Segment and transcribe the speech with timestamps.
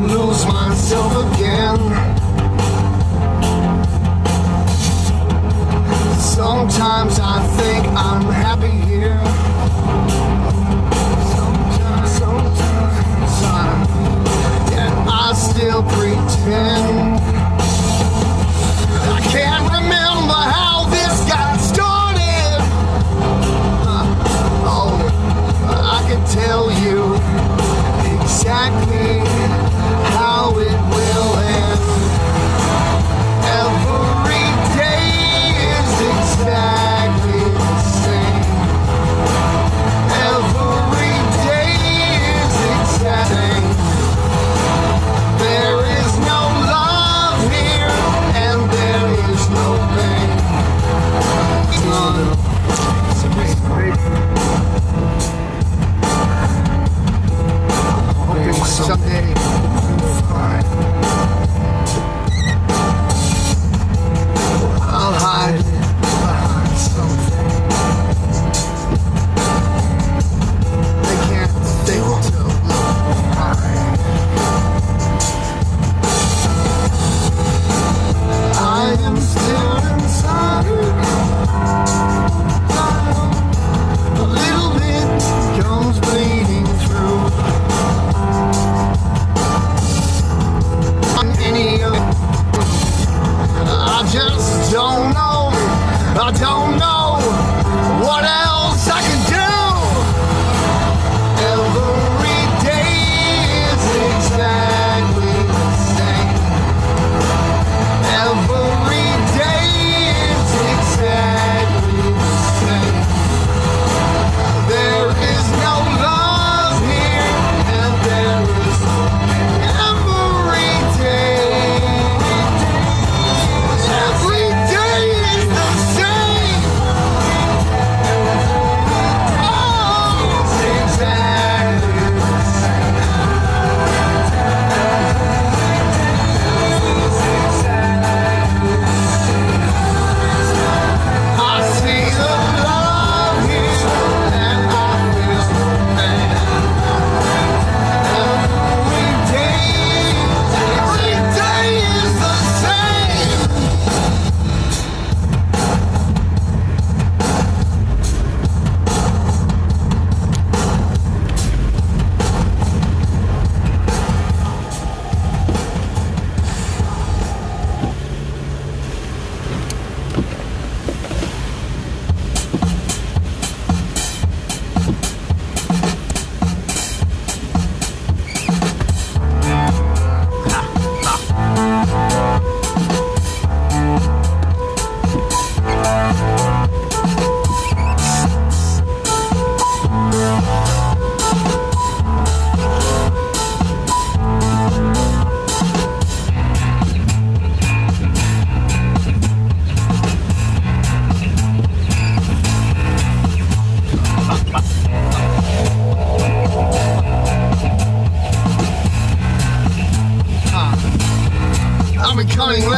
[0.00, 1.78] lose myself again.
[6.18, 9.01] Sometimes I think I'm happy here.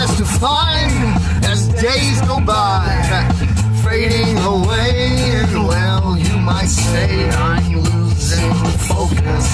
[0.04, 0.92] as find
[1.44, 2.84] as days go by,
[3.82, 5.16] fading away.
[5.40, 8.52] And well, you might say I'm losing
[8.90, 9.48] focus,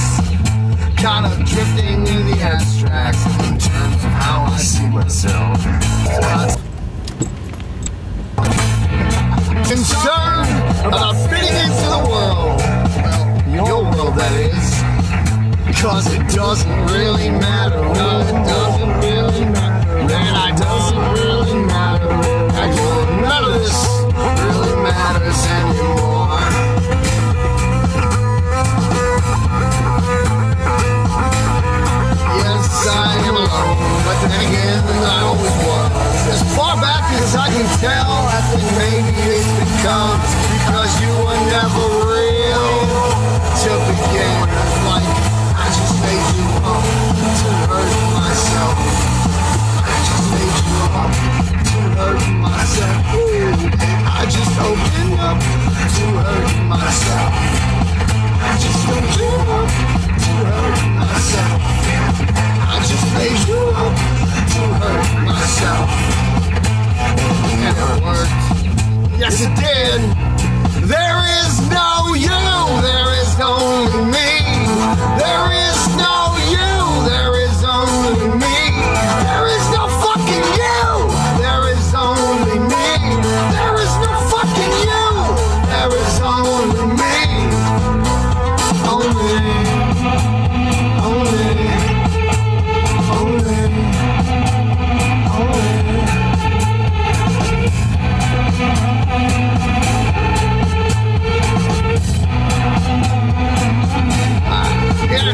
[0.97, 5.63] kind of drifting in the abstract in terms of how I see myself.
[9.69, 10.51] Concerned
[10.85, 12.61] about fitting into the world,
[13.05, 13.25] well,
[13.55, 17.81] your world that is, because it doesn't really matter
[18.29, 18.70] it does.
[39.91, 40.23] don't
[40.55, 42.71] because you were never real
[43.63, 44.71] to begin with.
[44.87, 45.11] Like
[45.59, 46.85] I just made you up
[47.43, 48.77] to hurt myself.
[49.83, 51.13] I just made you up
[51.71, 53.03] to hurt myself.
[54.15, 55.39] I just opened up
[55.97, 56.05] to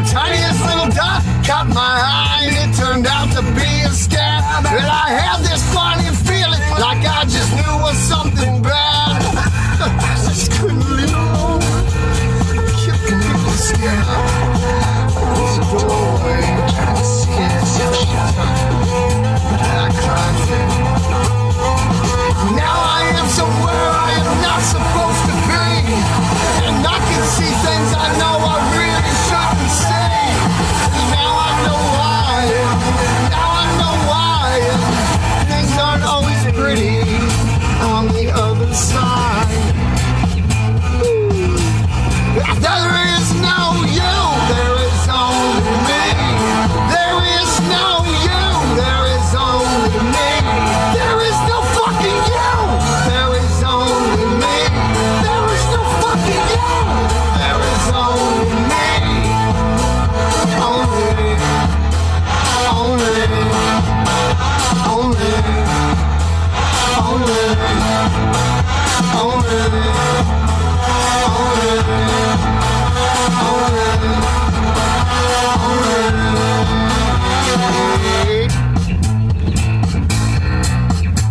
[0.06, 4.42] tiniest little dot caught my eye, and it turned out to be a scat.
[4.66, 9.22] And I had this funny feeling like I just knew it was something bad.
[9.80, 11.62] I just couldn't live alone.
[11.62, 14.35] I kept getting scared.